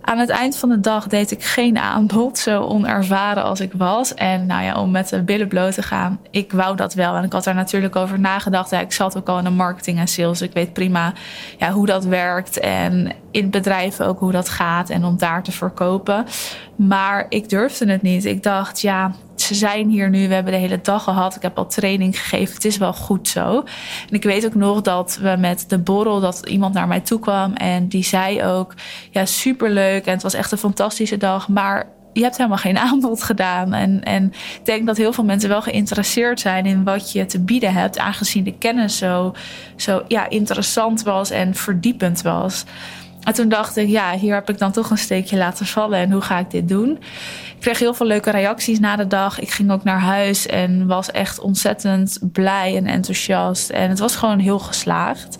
Aan 0.09 0.17
het 0.17 0.29
eind 0.29 0.57
van 0.57 0.69
de 0.69 0.79
dag 0.79 1.07
deed 1.07 1.31
ik 1.31 1.43
geen 1.43 1.77
aanbod, 1.77 2.37
zo 2.37 2.61
onervaren 2.61 3.43
als 3.43 3.59
ik 3.59 3.71
was. 3.73 4.13
En 4.13 4.45
nou 4.45 4.63
ja, 4.63 4.81
om 4.81 4.91
met 4.91 5.09
de 5.09 5.21
billen 5.21 5.47
bloot 5.47 5.73
te 5.73 5.81
gaan, 5.81 6.19
ik 6.31 6.51
wou 6.51 6.75
dat 6.75 6.93
wel. 6.93 7.15
En 7.15 7.23
ik 7.23 7.33
had 7.33 7.43
daar 7.43 7.55
natuurlijk 7.55 7.95
over 7.95 8.19
nagedacht. 8.19 8.71
Ik 8.71 8.91
zat 8.91 9.17
ook 9.17 9.29
al 9.29 9.37
in 9.37 9.43
de 9.43 9.49
marketing 9.49 9.99
en 9.99 10.07
sales. 10.07 10.41
Ik 10.41 10.53
weet 10.53 10.73
prima 10.73 11.13
ja, 11.57 11.71
hoe 11.71 11.85
dat 11.85 12.05
werkt. 12.05 12.59
En 12.59 13.11
in 13.31 13.49
bedrijven 13.49 14.05
ook 14.05 14.19
hoe 14.19 14.31
dat 14.31 14.49
gaat. 14.49 14.89
En 14.89 15.05
om 15.05 15.17
daar 15.17 15.43
te 15.43 15.51
verkopen. 15.51 16.25
Maar 16.87 17.25
ik 17.29 17.49
durfde 17.49 17.91
het 17.91 18.01
niet. 18.01 18.25
Ik 18.25 18.43
dacht, 18.43 18.81
ja, 18.81 19.11
ze 19.35 19.55
zijn 19.55 19.89
hier 19.89 20.09
nu. 20.09 20.27
We 20.27 20.33
hebben 20.33 20.53
de 20.53 20.59
hele 20.59 20.81
dag 20.81 21.03
gehad. 21.03 21.35
Ik 21.35 21.41
heb 21.41 21.57
al 21.57 21.67
training 21.67 22.19
gegeven. 22.19 22.53
Het 22.53 22.65
is 22.65 22.77
wel 22.77 22.93
goed 22.93 23.27
zo. 23.27 23.63
En 24.09 24.15
ik 24.15 24.23
weet 24.23 24.45
ook 24.45 24.55
nog 24.55 24.81
dat 24.81 25.17
we 25.21 25.35
met 25.39 25.65
de 25.67 25.77
borrel, 25.77 26.19
dat 26.19 26.45
iemand 26.47 26.73
naar 26.73 26.87
mij 26.87 26.99
toe 26.99 27.19
kwam. 27.19 27.53
En 27.53 27.87
die 27.87 28.03
zei 28.03 28.43
ook, 28.43 28.73
ja, 29.11 29.25
superleuk. 29.25 30.05
En 30.05 30.13
het 30.13 30.23
was 30.23 30.33
echt 30.33 30.51
een 30.51 30.57
fantastische 30.57 31.17
dag. 31.17 31.47
Maar 31.47 31.87
je 32.13 32.21
hebt 32.21 32.37
helemaal 32.37 32.57
geen 32.57 32.77
aanbod 32.87 33.23
gedaan. 33.23 33.73
En, 33.73 34.03
en 34.03 34.25
ik 34.25 34.65
denk 34.65 34.85
dat 34.85 34.97
heel 34.97 35.13
veel 35.13 35.23
mensen 35.23 35.49
wel 35.49 35.61
geïnteresseerd 35.61 36.39
zijn 36.39 36.65
in 36.65 36.83
wat 36.83 37.11
je 37.11 37.25
te 37.25 37.39
bieden 37.39 37.73
hebt, 37.73 37.97
aangezien 37.97 38.43
de 38.43 38.57
kennis 38.57 38.97
zo, 38.97 39.33
zo 39.75 40.03
ja, 40.07 40.29
interessant 40.29 41.03
was 41.03 41.29
en 41.29 41.55
verdiepend 41.55 42.21
was. 42.21 42.65
En 43.29 43.35
toen 43.35 43.49
dacht 43.49 43.77
ik, 43.77 43.87
ja, 43.87 44.17
hier 44.17 44.33
heb 44.33 44.49
ik 44.49 44.57
dan 44.57 44.71
toch 44.71 44.89
een 44.89 44.97
steekje 44.97 45.37
laten 45.37 45.65
vallen. 45.65 45.99
En 45.99 46.11
hoe 46.11 46.21
ga 46.21 46.39
ik 46.39 46.51
dit 46.51 46.67
doen? 46.67 46.91
Ik 47.55 47.59
kreeg 47.59 47.79
heel 47.79 47.93
veel 47.93 48.05
leuke 48.05 48.29
reacties 48.29 48.79
na 48.79 48.95
de 48.95 49.07
dag. 49.07 49.39
Ik 49.39 49.51
ging 49.51 49.71
ook 49.71 49.83
naar 49.83 49.99
huis 49.99 50.45
en 50.45 50.87
was 50.87 51.11
echt 51.11 51.39
ontzettend 51.39 52.19
blij 52.31 52.75
en 52.75 52.85
enthousiast. 52.85 53.69
En 53.69 53.89
het 53.89 53.99
was 53.99 54.15
gewoon 54.15 54.39
heel 54.39 54.59
geslaagd. 54.59 55.37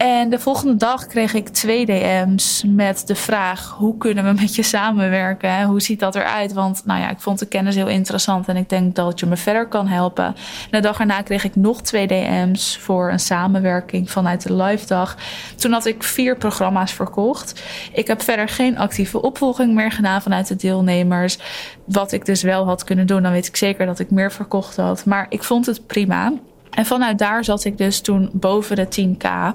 En 0.00 0.30
de 0.30 0.38
volgende 0.38 0.76
dag 0.76 1.06
kreeg 1.06 1.34
ik 1.34 1.48
twee 1.48 1.86
DM's 1.86 2.62
met 2.66 3.06
de 3.06 3.14
vraag: 3.14 3.74
hoe 3.78 3.96
kunnen 3.96 4.24
we 4.24 4.40
met 4.40 4.54
je 4.54 4.62
samenwerken? 4.62 5.62
Hoe 5.62 5.80
ziet 5.80 6.00
dat 6.00 6.14
eruit? 6.14 6.52
Want 6.52 6.82
nou 6.84 7.00
ja, 7.00 7.10
ik 7.10 7.20
vond 7.20 7.38
de 7.38 7.46
kennis 7.46 7.74
heel 7.74 7.88
interessant 7.88 8.48
en 8.48 8.56
ik 8.56 8.68
denk 8.68 8.94
dat 8.94 9.20
je 9.20 9.26
me 9.26 9.36
verder 9.36 9.66
kan 9.66 9.86
helpen. 9.86 10.24
En 10.24 10.34
de 10.70 10.80
dag 10.80 10.98
erna 11.00 11.22
kreeg 11.22 11.44
ik 11.44 11.56
nog 11.56 11.82
twee 11.82 12.06
DM's 12.06 12.76
voor 12.76 13.10
een 13.10 13.20
samenwerking 13.20 14.10
vanuit 14.10 14.42
de 14.42 14.54
live 14.54 14.86
dag. 14.86 15.16
Toen 15.56 15.72
had 15.72 15.86
ik 15.86 16.02
vier 16.02 16.36
programma's 16.36 16.92
verkocht. 16.92 17.62
Ik 17.92 18.06
heb 18.06 18.22
verder 18.22 18.48
geen 18.48 18.78
actieve 18.78 19.22
opvolging 19.22 19.74
meer 19.74 19.92
gedaan 19.92 20.22
vanuit 20.22 20.48
de 20.48 20.56
deelnemers. 20.56 21.38
Wat 21.84 22.12
ik 22.12 22.24
dus 22.24 22.42
wel 22.42 22.64
had 22.64 22.84
kunnen 22.84 23.06
doen, 23.06 23.22
dan 23.22 23.32
weet 23.32 23.46
ik 23.46 23.56
zeker 23.56 23.86
dat 23.86 23.98
ik 23.98 24.10
meer 24.10 24.32
verkocht 24.32 24.76
had. 24.76 25.04
Maar 25.04 25.26
ik 25.28 25.42
vond 25.42 25.66
het 25.66 25.86
prima. 25.86 26.32
En 26.70 26.86
vanuit 26.86 27.18
daar 27.18 27.44
zat 27.44 27.64
ik 27.64 27.78
dus 27.78 28.00
toen 28.00 28.30
boven 28.32 28.76
de 28.76 28.86
10k 28.86 29.24
uh, 29.24 29.50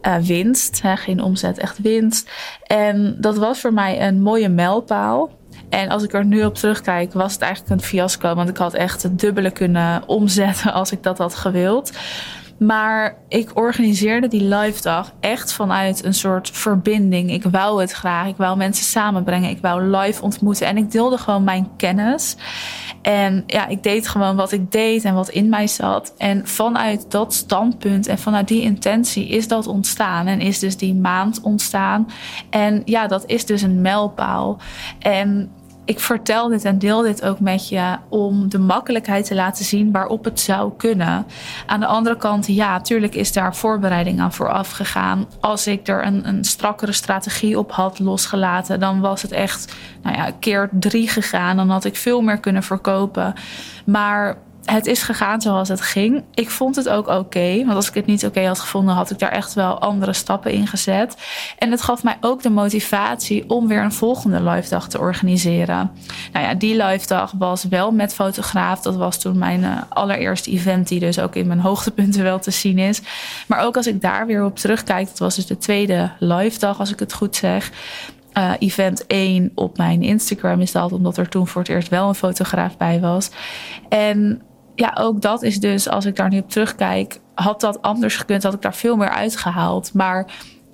eh, 0.00 0.22
winst. 0.22 0.82
Hè, 0.82 0.96
geen 0.96 1.22
omzet, 1.22 1.58
echt 1.58 1.78
winst. 1.78 2.30
En 2.66 3.16
dat 3.20 3.36
was 3.36 3.60
voor 3.60 3.72
mij 3.72 4.06
een 4.06 4.22
mooie 4.22 4.48
mijlpaal. 4.48 5.30
En 5.68 5.88
als 5.88 6.02
ik 6.02 6.12
er 6.12 6.24
nu 6.24 6.44
op 6.44 6.54
terugkijk, 6.54 7.12
was 7.12 7.32
het 7.32 7.42
eigenlijk 7.42 7.72
een 7.72 7.86
fiasco. 7.86 8.34
Want 8.34 8.48
ik 8.48 8.56
had 8.56 8.74
echt 8.74 9.02
het 9.02 9.20
dubbele 9.20 9.50
kunnen 9.50 10.02
omzetten 10.06 10.72
als 10.80 10.92
ik 10.92 11.02
dat 11.02 11.18
had 11.18 11.34
gewild. 11.34 11.92
Maar 12.66 13.16
ik 13.28 13.50
organiseerde 13.54 14.28
die 14.28 14.42
live 14.42 14.82
dag 14.82 15.12
echt 15.20 15.52
vanuit 15.52 16.04
een 16.04 16.14
soort 16.14 16.50
verbinding. 16.50 17.32
Ik 17.32 17.42
wou 17.42 17.80
het 17.80 17.92
graag. 17.92 18.26
Ik 18.26 18.36
wou 18.36 18.56
mensen 18.56 18.84
samenbrengen. 18.84 19.50
Ik 19.50 19.58
wou 19.60 19.96
live 19.96 20.22
ontmoeten. 20.22 20.66
En 20.66 20.76
ik 20.76 20.90
deelde 20.90 21.18
gewoon 21.18 21.44
mijn 21.44 21.68
kennis. 21.76 22.36
En 23.02 23.44
ja, 23.46 23.66
ik 23.66 23.82
deed 23.82 24.08
gewoon 24.08 24.36
wat 24.36 24.52
ik 24.52 24.72
deed 24.72 25.04
en 25.04 25.14
wat 25.14 25.28
in 25.28 25.48
mij 25.48 25.66
zat. 25.66 26.14
En 26.18 26.46
vanuit 26.46 27.10
dat 27.10 27.34
standpunt 27.34 28.06
en 28.06 28.18
vanuit 28.18 28.48
die 28.48 28.62
intentie 28.62 29.28
is 29.28 29.48
dat 29.48 29.66
ontstaan. 29.66 30.26
En 30.26 30.40
is 30.40 30.58
dus 30.58 30.76
die 30.76 30.94
maand 30.94 31.40
ontstaan. 31.40 32.08
En 32.50 32.82
ja, 32.84 33.06
dat 33.06 33.24
is 33.26 33.46
dus 33.46 33.62
een 33.62 33.80
mijlpaal. 33.80 34.58
En 34.98 35.50
ik 35.84 36.00
vertel 36.00 36.48
dit 36.48 36.64
en 36.64 36.78
deel 36.78 37.02
dit 37.02 37.24
ook 37.24 37.40
met 37.40 37.68
je 37.68 37.96
om 38.08 38.48
de 38.48 38.58
makkelijkheid 38.58 39.26
te 39.26 39.34
laten 39.34 39.64
zien 39.64 39.92
waarop 39.92 40.24
het 40.24 40.40
zou 40.40 40.72
kunnen. 40.76 41.26
Aan 41.66 41.80
de 41.80 41.86
andere 41.86 42.16
kant, 42.16 42.46
ja, 42.46 42.80
tuurlijk 42.80 43.14
is 43.14 43.32
daar 43.32 43.56
voorbereiding 43.56 44.20
aan 44.20 44.32
vooraf 44.32 44.70
gegaan. 44.70 45.26
Als 45.40 45.66
ik 45.66 45.88
er 45.88 46.06
een, 46.06 46.28
een 46.28 46.44
strakkere 46.44 46.92
strategie 46.92 47.58
op 47.58 47.72
had 47.72 47.98
losgelaten, 47.98 48.80
dan 48.80 49.00
was 49.00 49.22
het 49.22 49.32
echt 49.32 49.74
nou 50.02 50.16
ja, 50.16 50.30
keer 50.38 50.68
drie 50.72 51.08
gegaan. 51.08 51.56
Dan 51.56 51.70
had 51.70 51.84
ik 51.84 51.96
veel 51.96 52.20
meer 52.20 52.38
kunnen 52.38 52.62
verkopen. 52.62 53.34
Maar 53.84 54.36
het 54.64 54.86
is 54.86 55.02
gegaan 55.02 55.40
zoals 55.40 55.68
het 55.68 55.80
ging. 55.80 56.22
Ik 56.34 56.50
vond 56.50 56.76
het 56.76 56.88
ook 56.88 57.06
oké. 57.06 57.56
want 57.64 57.74
als 57.74 57.88
ik 57.88 57.94
het 57.94 58.06
niet 58.06 58.26
oké 58.26 58.46
had 58.46 58.60
gevonden, 58.60 58.94
had 58.94 59.10
ik 59.10 59.18
daar 59.18 59.32
echt 59.32 59.54
wel 59.54 59.80
andere 59.80 60.12
stappen 60.12 60.52
in 60.52 60.66
gezet. 60.66 61.16
En 61.58 61.70
het 61.70 61.82
gaf 61.82 62.02
mij 62.02 62.16
ook 62.20 62.42
de 62.42 62.50
motivatie 62.50 63.50
om 63.50 63.68
weer 63.68 63.82
een 63.82 63.92
volgende 63.92 64.42
live 64.42 64.68
dag 64.68 64.88
te 64.88 64.98
organiseren. 64.98 65.90
Nou 66.32 66.46
ja, 66.46 66.54
die 66.54 66.82
live 66.84 67.06
dag 67.06 67.32
was 67.38 67.64
wel 67.64 67.92
met 67.92 68.14
fotograaf. 68.14 68.80
Dat 68.80 68.96
was 68.96 69.18
toen 69.18 69.38
mijn 69.38 69.60
uh, 69.60 69.82
allereerste 69.88 70.50
event, 70.50 70.88
die 70.88 71.00
dus 71.00 71.18
ook 71.18 71.34
in 71.34 71.46
mijn 71.46 71.60
hoogtepunten 71.60 72.22
wel 72.22 72.38
te 72.38 72.50
zien 72.50 72.78
is. 72.78 73.02
Maar 73.46 73.64
ook 73.64 73.76
als 73.76 73.86
ik 73.86 74.00
daar 74.00 74.26
weer 74.26 74.44
op 74.44 74.56
terugkijk, 74.56 75.08
dat 75.08 75.18
was 75.18 75.34
dus 75.34 75.46
de 75.46 75.58
tweede 75.58 76.10
live 76.18 76.58
dag, 76.58 76.78
als 76.78 76.92
ik 76.92 76.98
het 76.98 77.12
goed 77.12 77.36
zeg. 77.36 77.70
Uh, 78.38 78.52
event 78.58 79.06
1 79.06 79.52
op 79.54 79.76
mijn 79.76 80.02
Instagram 80.02 80.60
is 80.60 80.72
dat, 80.72 80.92
omdat 80.92 81.16
er 81.16 81.28
toen 81.28 81.46
voor 81.46 81.60
het 81.60 81.70
eerst 81.70 81.88
wel 81.88 82.08
een 82.08 82.14
fotograaf 82.14 82.76
bij 82.76 83.00
was. 83.00 83.30
En 83.88 84.42
ja, 84.82 84.96
ook 84.98 85.20
dat 85.20 85.42
is 85.42 85.60
dus, 85.60 85.88
als 85.88 86.04
ik 86.04 86.16
daar 86.16 86.28
nu 86.28 86.38
op 86.38 86.50
terugkijk, 86.50 87.20
had 87.34 87.60
dat 87.60 87.82
anders 87.82 88.16
gekund, 88.16 88.42
had 88.42 88.54
ik 88.54 88.62
daar 88.62 88.74
veel 88.74 88.96
meer 88.96 89.10
uitgehaald. 89.10 89.94
Maar 89.94 90.26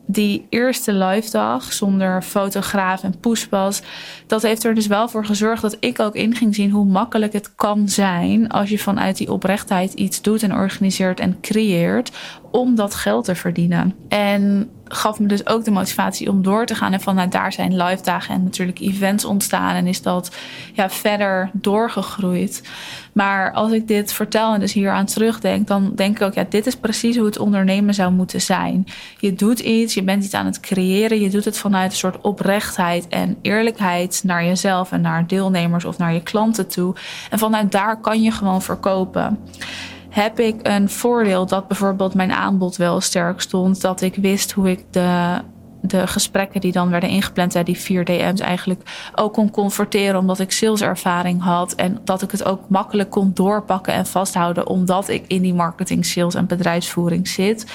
die 0.07 0.47
eerste 0.49 0.93
live 0.93 1.31
dag 1.31 1.73
zonder 1.73 2.23
fotograaf 2.23 3.03
en 3.03 3.19
poespas, 3.21 3.83
dat 4.27 4.43
heeft 4.43 4.65
er 4.65 4.75
dus 4.75 4.87
wel 4.87 5.09
voor 5.09 5.25
gezorgd 5.25 5.63
dat 5.63 5.77
ik 5.81 6.01
ook 6.01 6.15
in 6.15 6.35
ging 6.35 6.55
zien 6.55 6.71
hoe 6.71 6.85
makkelijk 6.85 7.33
het 7.33 7.55
kan 7.55 7.89
zijn 7.89 8.49
als 8.49 8.69
je 8.69 8.79
vanuit 8.79 9.17
die 9.17 9.33
oprechtheid 9.33 9.93
iets 9.93 10.23
doet 10.23 10.43
en 10.43 10.55
organiseert 10.55 11.21
en 11.21 11.41
creëert 11.41 12.11
om 12.51 12.75
dat 12.75 12.95
geld 12.95 13.25
te 13.25 13.35
verdienen. 13.35 13.95
En 14.09 14.71
gaf 14.85 15.19
me 15.19 15.27
dus 15.27 15.47
ook 15.47 15.65
de 15.65 15.71
motivatie 15.71 16.31
om 16.31 16.43
door 16.43 16.67
te 16.67 16.75
gaan. 16.75 16.93
En 16.93 17.01
vanuit 17.01 17.33
daar 17.33 17.53
zijn 17.53 17.77
live 17.77 18.03
dagen 18.03 18.35
en 18.35 18.45
natuurlijk 18.45 18.79
events 18.79 19.25
ontstaan. 19.25 19.75
En 19.75 19.87
is 19.87 20.03
dat 20.03 20.37
ja, 20.75 20.91
verder 20.91 21.51
doorgegroeid. 21.53 22.63
Maar 23.19 23.53
als 23.53 23.73
ik 23.73 23.89
dit 23.89 24.13
vertel 24.13 24.55
en 24.55 24.61
dus 24.61 24.73
hier 24.73 24.91
aan 24.91 25.07
terugdenk, 25.07 25.67
dan 25.67 25.93
denk 25.95 26.17
ik 26.17 26.23
ook, 26.23 26.35
ja, 26.35 26.45
dit 26.49 26.67
is 26.67 26.77
precies 26.77 27.17
hoe 27.17 27.27
het 27.27 27.39
ondernemen 27.39 27.95
zou 27.95 28.13
moeten 28.13 28.41
zijn. 28.41 28.87
Je 29.19 29.35
doet 29.35 29.59
iets, 29.59 29.95
je 29.95 30.03
bent 30.03 30.25
iets 30.25 30.35
aan 30.35 30.47
het 30.47 30.61
creëren, 30.61 31.21
je 31.21 31.31
doet 31.31 31.45
het 31.45 31.59
vanuit 31.59 31.91
een 31.91 31.97
soort 31.97 32.21
oprechtheid 32.21 33.09
en 33.09 33.37
eerlijkheid 33.43 34.21
naar 34.25 34.45
jezelf 34.45 34.93
en 34.93 35.01
naar 35.01 35.27
deelnemers 35.27 35.85
of 35.85 35.99
naar 35.99 36.15
je 36.15 36.23
klanten 36.23 36.69
toe. 36.69 36.95
En 37.31 37.39
vanuit 37.39 37.73
daar 37.73 38.01
kan 38.01 38.23
je 38.23 38.31
gewoon 38.31 38.63
verkopen 38.63 39.39
heb 40.09 40.41
ik 40.41 40.61
een 40.63 40.91
voordeel 40.91 41.47
dat 41.47 41.69
bijvoorbeeld 41.69 42.15
mijn 42.15 42.33
aanbod 42.33 42.77
wel 42.77 43.01
sterk 43.01 43.41
stond. 43.41 43.81
Dat 43.81 44.01
ik 44.01 44.15
wist 44.15 44.53
hoe 44.53 44.71
ik 44.71 44.85
de, 44.91 45.41
de 45.81 46.07
gesprekken 46.07 46.61
die 46.61 46.73
dan 46.73 46.91
werden 46.91 47.09
ingepland, 47.09 47.55
hè, 47.55 47.63
die 47.63 47.79
vier 47.79 48.05
DM's 48.05 48.41
eigenlijk 48.41 49.11
ook 49.15 49.33
kon 49.33 49.51
converteren. 49.51 50.21
Omdat 50.21 50.39
ik 50.39 50.53
saleservaring 50.53 51.43
had. 51.43 51.75
En 51.75 51.99
dat 52.05 52.23
ik 52.23 52.31
het 52.31 52.45
ook 52.45 52.61
makkelijk 52.69 53.11
kon 53.11 53.31
doorpakken 53.35 53.93
en 53.93 54.07
vasthouden. 54.07 54.67
Omdat 54.67 55.09
ik 55.09 55.25
in 55.27 55.43
die 55.43 55.55
marketing, 55.55 56.07
sales 56.07 56.35
en 56.35 56.47
bedrijfsvoering 56.47 57.29
zit. 57.29 57.67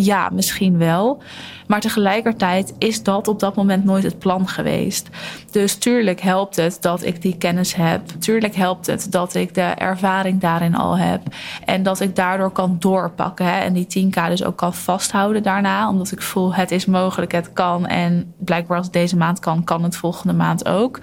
Ja, 0.00 0.28
misschien 0.32 0.78
wel. 0.78 1.22
Maar 1.66 1.80
tegelijkertijd 1.80 2.74
is 2.78 3.02
dat 3.02 3.28
op 3.28 3.40
dat 3.40 3.54
moment 3.54 3.84
nooit 3.84 4.02
het 4.02 4.18
plan 4.18 4.48
geweest. 4.48 5.08
Dus 5.50 5.74
tuurlijk 5.74 6.20
helpt 6.20 6.56
het 6.56 6.78
dat 6.80 7.04
ik 7.04 7.22
die 7.22 7.36
kennis 7.36 7.74
heb. 7.74 8.06
Tuurlijk 8.18 8.54
helpt 8.54 8.86
het 8.86 9.12
dat 9.12 9.34
ik 9.34 9.54
de 9.54 9.60
ervaring 9.60 10.40
daarin 10.40 10.74
al 10.74 10.98
heb. 10.98 11.22
En 11.64 11.82
dat 11.82 12.00
ik 12.00 12.16
daardoor 12.16 12.50
kan 12.50 12.76
doorpakken. 12.78 13.46
Hè? 13.46 13.60
En 13.60 13.72
die 13.72 14.10
10k 14.10 14.28
dus 14.28 14.44
ook 14.44 14.56
kan 14.56 14.74
vasthouden 14.74 15.42
daarna. 15.42 15.88
Omdat 15.88 16.12
ik 16.12 16.22
voel 16.22 16.54
het 16.54 16.70
is 16.70 16.86
mogelijk, 16.86 17.32
het 17.32 17.52
kan. 17.52 17.86
En 17.86 18.34
blijkbaar 18.38 18.76
als 18.76 18.86
het 18.86 18.94
deze 18.94 19.16
maand 19.16 19.38
kan, 19.38 19.64
kan 19.64 19.82
het 19.82 19.96
volgende 19.96 20.34
maand 20.34 20.68
ook 20.68 20.98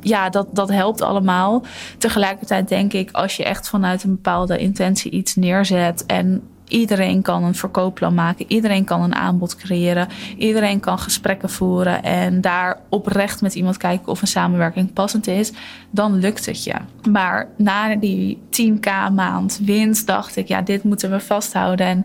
ja, 0.00 0.28
dat, 0.28 0.46
dat 0.52 0.68
helpt 0.68 1.00
allemaal. 1.00 1.62
Tegelijkertijd 1.98 2.68
denk 2.68 2.92
ik, 2.92 3.10
als 3.10 3.36
je 3.36 3.44
echt 3.44 3.68
vanuit 3.68 4.02
een 4.02 4.10
bepaalde 4.10 4.58
intentie 4.58 5.10
iets 5.10 5.34
neerzet 5.34 6.06
en 6.06 6.42
Iedereen 6.68 7.22
kan 7.22 7.44
een 7.44 7.54
verkoopplan 7.54 8.14
maken. 8.14 8.44
Iedereen 8.48 8.84
kan 8.84 9.02
een 9.02 9.14
aanbod 9.14 9.56
creëren. 9.56 10.08
Iedereen 10.36 10.80
kan 10.80 10.98
gesprekken 10.98 11.50
voeren. 11.50 12.02
En 12.02 12.40
daar 12.40 12.80
oprecht 12.88 13.40
met 13.40 13.54
iemand 13.54 13.76
kijken 13.76 14.08
of 14.08 14.20
een 14.20 14.28
samenwerking 14.28 14.92
passend 14.92 15.26
is. 15.26 15.52
Dan 15.90 16.14
lukt 16.14 16.46
het 16.46 16.64
je. 16.64 16.74
Maar 17.10 17.48
na 17.56 17.96
die 17.96 18.42
10k 18.50 19.12
maand 19.14 19.60
winst 19.62 20.06
dacht 20.06 20.36
ik, 20.36 20.48
ja, 20.48 20.62
dit 20.62 20.82
moeten 20.82 21.10
we 21.10 21.20
vasthouden. 21.20 21.86
En 21.86 22.04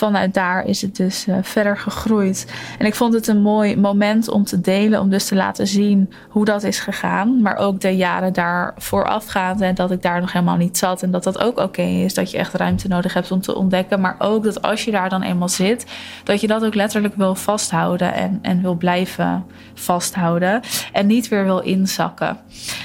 vanuit 0.00 0.34
daar 0.34 0.64
is 0.64 0.82
het 0.82 0.96
dus 0.96 1.26
uh, 1.26 1.36
verder 1.42 1.78
gegroeid. 1.78 2.52
En 2.78 2.86
ik 2.86 2.94
vond 2.94 3.14
het 3.14 3.26
een 3.26 3.42
mooi 3.42 3.76
moment 3.76 4.28
om 4.28 4.44
te 4.44 4.60
delen. 4.60 5.00
Om 5.00 5.10
dus 5.10 5.26
te 5.26 5.34
laten 5.34 5.66
zien 5.66 6.12
hoe 6.28 6.44
dat 6.44 6.62
is 6.62 6.78
gegaan. 6.78 7.42
Maar 7.42 7.56
ook 7.56 7.80
de 7.80 7.96
jaren 7.96 8.32
daar 8.32 8.74
voorafgaand. 8.76 9.60
En 9.60 9.74
dat 9.74 9.90
ik 9.90 10.02
daar 10.02 10.20
nog 10.20 10.32
helemaal 10.32 10.56
niet 10.56 10.78
zat. 10.78 11.02
En 11.02 11.10
dat 11.10 11.24
dat 11.24 11.38
ook 11.38 11.58
oké 11.58 11.82
is. 11.82 12.14
Dat 12.14 12.30
je 12.30 12.38
echt 12.38 12.54
ruimte 12.54 12.88
nodig 12.88 13.14
hebt 13.14 13.30
om 13.30 13.40
te 13.40 13.54
ontdekken 13.54 14.00
maar 14.00 14.16
ook 14.18 14.44
dat 14.44 14.62
als 14.62 14.84
je 14.84 14.90
daar 14.90 15.08
dan 15.08 15.22
eenmaal 15.22 15.48
zit, 15.48 15.86
dat 16.24 16.40
je 16.40 16.46
dat 16.46 16.64
ook 16.64 16.74
letterlijk 16.74 17.14
wil 17.14 17.34
vasthouden 17.34 18.14
en, 18.14 18.38
en 18.42 18.62
wil 18.62 18.74
blijven 18.74 19.44
vasthouden 19.74 20.60
en 20.92 21.06
niet 21.06 21.28
weer 21.28 21.44
wil 21.44 21.60
inzakken. 21.60 22.38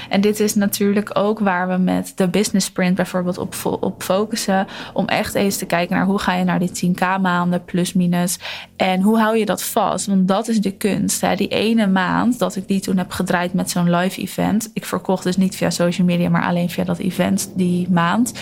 En 0.09 0.21
dit 0.21 0.39
is 0.39 0.55
natuurlijk 0.55 1.09
ook 1.13 1.39
waar 1.39 1.67
we 1.67 1.77
met 1.77 2.11
de 2.15 2.27
business 2.27 2.67
sprint 2.67 2.95
bijvoorbeeld 2.95 3.37
op, 3.37 3.55
op 3.79 4.03
focussen, 4.03 4.67
om 4.93 5.07
echt 5.07 5.35
eens 5.35 5.57
te 5.57 5.65
kijken 5.65 5.95
naar 5.95 6.05
hoe 6.05 6.19
ga 6.19 6.33
je 6.33 6.43
naar 6.43 6.59
die 6.59 6.93
10k 6.95 7.04
maanden 7.21 7.65
plus 7.65 7.93
minus 7.93 8.37
en 8.75 9.01
hoe 9.01 9.19
hou 9.19 9.37
je 9.37 9.45
dat 9.45 9.63
vast? 9.63 10.05
Want 10.05 10.27
dat 10.27 10.47
is 10.47 10.59
de 10.59 10.71
kunst. 10.71 11.21
Hè? 11.21 11.35
Die 11.35 11.47
ene 11.47 11.87
maand 11.87 12.39
dat 12.39 12.55
ik 12.55 12.67
die 12.67 12.79
toen 12.79 12.97
heb 12.97 13.11
gedraaid 13.11 13.53
met 13.53 13.69
zo'n 13.69 13.89
live 13.95 14.21
event, 14.21 14.69
ik 14.73 14.85
verkocht 14.85 15.23
dus 15.23 15.37
niet 15.37 15.55
via 15.55 15.69
social 15.69 16.07
media, 16.07 16.29
maar 16.29 16.43
alleen 16.43 16.69
via 16.69 16.83
dat 16.83 16.99
event 16.99 17.51
die 17.55 17.89
maand 17.89 18.33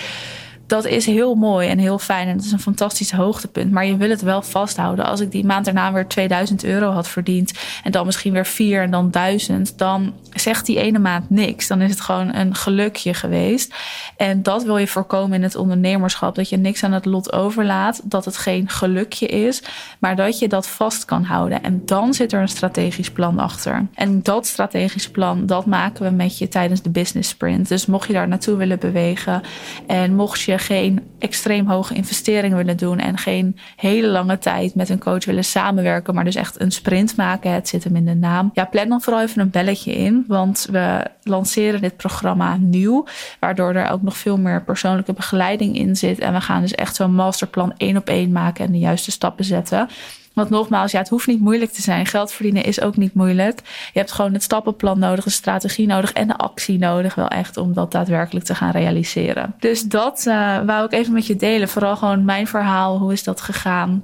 dat 0.67 0.85
is 0.85 1.05
heel 1.05 1.35
mooi 1.35 1.69
en 1.69 1.77
heel 1.77 1.99
fijn. 1.99 2.27
En 2.27 2.35
het 2.35 2.45
is 2.45 2.51
een 2.51 2.59
fantastisch 2.59 3.11
hoogtepunt. 3.11 3.71
Maar 3.71 3.85
je 3.85 3.97
wil 3.97 4.09
het 4.09 4.21
wel 4.21 4.41
vasthouden. 4.41 5.05
Als 5.05 5.19
ik 5.19 5.31
die 5.31 5.45
maand 5.45 5.65
daarna 5.65 5.93
weer 5.93 6.07
2000 6.07 6.63
euro 6.63 6.91
had 6.91 7.07
verdiend. 7.07 7.51
En 7.83 7.91
dan 7.91 8.05
misschien 8.05 8.33
weer 8.33 8.45
4 8.45 8.81
en 8.81 8.91
dan 8.91 9.11
1000. 9.11 9.77
Dan 9.77 10.13
zegt 10.33 10.65
die 10.65 10.79
ene 10.79 10.99
maand 10.99 11.29
niks. 11.29 11.67
Dan 11.67 11.81
is 11.81 11.89
het 11.89 12.01
gewoon 12.01 12.33
een 12.33 12.55
gelukje 12.55 13.13
geweest. 13.13 13.75
En 14.17 14.43
dat 14.43 14.63
wil 14.63 14.77
je 14.77 14.87
voorkomen 14.87 15.37
in 15.37 15.43
het 15.43 15.55
ondernemerschap. 15.55 16.35
Dat 16.35 16.49
je 16.49 16.57
niks 16.57 16.83
aan 16.83 16.91
het 16.91 17.05
lot 17.05 17.33
overlaat. 17.33 18.01
Dat 18.03 18.25
het 18.25 18.37
geen 18.37 18.69
gelukje 18.69 19.27
is. 19.27 19.63
Maar 19.99 20.15
dat 20.15 20.39
je 20.39 20.47
dat 20.47 20.67
vast 20.67 21.05
kan 21.05 21.23
houden. 21.23 21.63
En 21.63 21.81
dan 21.85 22.13
zit 22.13 22.33
er 22.33 22.41
een 22.41 22.47
strategisch 22.47 23.11
plan 23.11 23.39
achter. 23.39 23.87
En 23.93 24.21
dat 24.21 24.47
strategisch 24.47 25.09
plan, 25.09 25.45
dat 25.45 25.65
maken 25.65 26.05
we 26.05 26.11
met 26.11 26.37
je 26.37 26.47
tijdens 26.47 26.81
de 26.81 26.89
business 26.89 27.29
sprint. 27.29 27.67
Dus 27.67 27.85
mocht 27.85 28.07
je 28.07 28.13
daar 28.13 28.27
naartoe 28.27 28.55
willen 28.55 28.79
bewegen. 28.79 29.41
En 29.87 30.15
mocht 30.15 30.41
je 30.41 30.52
geen 30.59 31.01
extreem 31.19 31.67
hoge 31.67 31.93
investeringen 31.93 32.57
willen 32.57 32.77
doen 32.77 32.99
en 32.99 33.17
geen 33.17 33.57
hele 33.75 34.07
lange 34.07 34.37
tijd 34.37 34.75
met 34.75 34.89
een 34.89 34.99
coach 34.99 35.25
willen 35.25 35.43
samenwerken, 35.43 36.15
maar 36.15 36.23
dus 36.23 36.35
echt 36.35 36.61
een 36.61 36.71
sprint 36.71 37.15
maken, 37.15 37.51
het 37.51 37.67
zit 37.67 37.83
hem 37.83 37.95
in 37.95 38.05
de 38.05 38.15
naam. 38.15 38.49
Ja, 38.53 38.65
plan 38.65 38.89
dan 38.89 39.01
vooral 39.01 39.21
even 39.21 39.41
een 39.41 39.49
belletje 39.49 39.95
in, 39.95 40.25
want 40.27 40.67
we 40.71 41.05
lanceren 41.23 41.81
dit 41.81 41.97
programma 41.97 42.57
nieuw, 42.59 43.05
waardoor 43.39 43.73
er 43.73 43.89
ook 43.89 44.01
nog 44.01 44.17
veel 44.17 44.37
meer 44.37 44.63
persoonlijke 44.63 45.13
begeleiding 45.13 45.77
in 45.77 45.95
zit. 45.95 46.19
En 46.19 46.33
we 46.33 46.41
gaan 46.41 46.61
dus 46.61 46.75
echt 46.75 46.95
zo'n 46.95 47.15
masterplan 47.15 47.73
één 47.77 47.97
op 47.97 48.07
één 48.07 48.31
maken 48.31 48.65
en 48.65 48.71
de 48.71 48.79
juiste 48.79 49.11
stappen 49.11 49.45
zetten. 49.45 49.87
Want 50.33 50.49
nogmaals, 50.49 50.91
ja, 50.91 50.99
het 50.99 51.09
hoeft 51.09 51.27
niet 51.27 51.39
moeilijk 51.39 51.71
te 51.71 51.81
zijn. 51.81 52.05
Geld 52.05 52.31
verdienen 52.31 52.63
is 52.63 52.81
ook 52.81 52.97
niet 52.97 53.13
moeilijk. 53.13 53.59
Je 53.93 53.99
hebt 53.99 54.11
gewoon 54.11 54.33
het 54.33 54.43
stappenplan 54.43 54.99
nodig, 54.99 55.23
de 55.23 55.29
strategie 55.29 55.87
nodig 55.87 56.13
en 56.13 56.27
de 56.27 56.37
actie 56.37 56.77
nodig. 56.77 57.15
Wel 57.15 57.27
echt 57.27 57.57
om 57.57 57.73
dat 57.73 57.91
daadwerkelijk 57.91 58.45
te 58.45 58.55
gaan 58.55 58.71
realiseren. 58.71 59.55
Dus 59.59 59.83
dat 59.83 60.25
uh, 60.27 60.59
wou 60.65 60.85
ik 60.85 60.91
even 60.91 61.13
met 61.13 61.25
je 61.27 61.35
delen. 61.35 61.69
Vooral 61.69 61.95
gewoon 61.95 62.25
mijn 62.25 62.47
verhaal. 62.47 62.97
Hoe 62.97 63.13
is 63.13 63.23
dat 63.23 63.41
gegaan? 63.41 64.03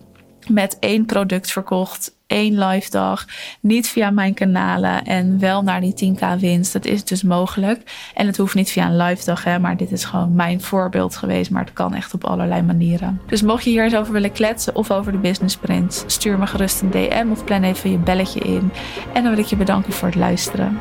Met 0.50 0.78
één 0.80 1.06
product 1.06 1.52
verkocht 1.52 2.18
één 2.30 2.60
live 2.60 2.90
dag. 2.90 3.26
Niet 3.60 3.88
via 3.88 4.10
mijn 4.10 4.34
kanalen 4.34 5.04
en 5.04 5.40
wel 5.40 5.64
naar 5.64 5.82
die 5.82 6.16
10k 6.16 6.40
winst. 6.40 6.74
Dat 6.74 6.86
is 6.86 7.04
dus 7.04 7.24
mogelijk. 7.24 8.12
En 8.14 8.28
het 8.28 8.38
hoeft 8.38 8.56
niet 8.56 8.72
via 8.72 8.86
een 8.86 8.98
live 8.98 9.26
dag, 9.26 9.44
hè, 9.44 9.60
maar 9.60 9.78
dit 9.78 9.92
is 9.92 10.06
gewoon 10.06 10.36
mijn 10.36 10.62
voorbeeld 10.62 11.16
geweest. 11.16 11.52
Maar 11.52 11.64
het 11.64 11.74
kan 11.74 11.94
echt 11.94 12.14
op 12.14 12.24
allerlei 12.24 12.62
manieren. 12.62 13.22
Dus 13.28 13.42
mocht 13.42 13.64
je 13.64 13.70
hier 13.70 13.84
eens 13.84 13.96
over 13.96 14.14
willen 14.14 14.32
kletsen 14.32 14.76
of 14.76 14.92
over 14.92 15.12
de 15.12 15.18
business 15.18 15.56
sprint, 15.56 16.04
stuur 16.08 16.40
me 16.40 16.48
gerust 16.48 16.82
een 16.82 16.92
DM 16.92 17.28
of 17.32 17.44
plan 17.44 17.64
even 17.64 17.92
je 17.92 17.98
belletje 17.98 18.40
in. 18.40 18.72
En 19.14 19.24
dan 19.24 19.36
wil 19.36 19.44
ik 19.44 19.50
je 19.50 19.56
bedanken 19.56 19.94
voor 19.94 20.08
het 20.08 20.18
luisteren. 20.18 20.80